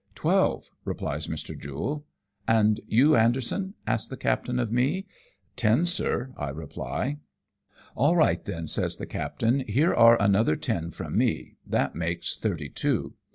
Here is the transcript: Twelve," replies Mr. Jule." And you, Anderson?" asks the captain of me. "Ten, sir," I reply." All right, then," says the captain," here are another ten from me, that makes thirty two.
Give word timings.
Twelve," 0.15 0.71
replies 0.83 1.27
Mr. 1.27 1.55
Jule." 1.55 2.07
And 2.57 2.79
you, 2.87 3.15
Anderson?" 3.15 3.75
asks 3.85 4.07
the 4.07 4.17
captain 4.17 4.57
of 4.57 4.71
me. 4.71 5.05
"Ten, 5.55 5.85
sir," 5.85 6.33
I 6.37 6.49
reply." 6.49 7.19
All 7.95 8.15
right, 8.15 8.43
then," 8.43 8.65
says 8.65 8.95
the 8.95 9.05
captain," 9.05 9.59
here 9.69 9.93
are 9.93 10.19
another 10.19 10.55
ten 10.55 10.89
from 10.89 11.15
me, 11.15 11.57
that 11.67 11.93
makes 11.93 12.35
thirty 12.35 12.67
two. 12.69 13.13